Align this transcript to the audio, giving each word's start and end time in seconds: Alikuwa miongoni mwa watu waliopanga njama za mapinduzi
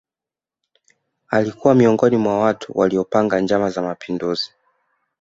Alikuwa 1.27 1.75
miongoni 1.75 2.17
mwa 2.17 2.39
watu 2.39 2.71
waliopanga 2.79 3.39
njama 3.39 3.69
za 3.69 3.81
mapinduzi 3.81 4.51